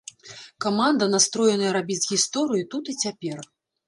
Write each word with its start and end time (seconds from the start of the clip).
Каманда 0.63 1.07
настроеная 1.15 1.73
рабіць 1.77 2.05
гісторыю 2.13 2.63
тут 2.73 2.89
і 2.95 2.97
цяпер. 3.03 3.43